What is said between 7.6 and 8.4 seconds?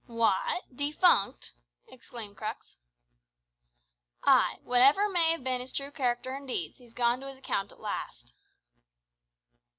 at last."